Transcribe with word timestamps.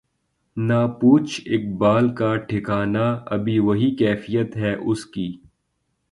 نہ 0.57 0.79
پوچھ 1.01 1.33
اقبال 1.55 2.09
کا 2.15 2.35
ٹھکانہ 2.47 3.05
ابھی 3.35 3.57
وہی 3.67 3.89
کیفیت 3.95 4.57
ہے 4.57 4.73
اس 4.81 5.05
کی 5.05 5.27